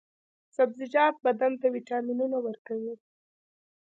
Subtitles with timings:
[0.55, 2.93] سبزیجات بدن ته ویټامینونه ورکوي.